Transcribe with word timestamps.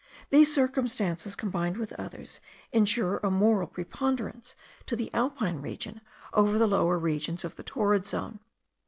These 0.31 0.51
circumstances, 0.51 1.35
combined 1.35 1.77
with 1.77 1.93
others, 1.93 2.39
insure 2.71 3.17
a 3.19 3.29
moral 3.29 3.67
preponderance 3.67 4.55
to 4.87 4.95
the 4.95 5.13
Alpine 5.13 5.57
region 5.61 6.01
over 6.33 6.57
the 6.57 6.65
lower 6.65 6.97
regions 6.97 7.45
of 7.45 7.55
the 7.55 7.61
torrid 7.61 8.07
zone. 8.07 8.39